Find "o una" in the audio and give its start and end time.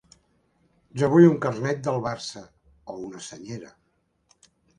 2.95-3.23